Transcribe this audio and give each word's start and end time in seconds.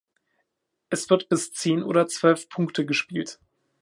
Es 0.89 1.11
wird 1.11 1.29
bis 1.29 1.53
zehn 1.53 1.83
oder 1.83 2.07
zwölf 2.07 2.49
Punkte 2.49 2.87
gespielt. 2.87 3.39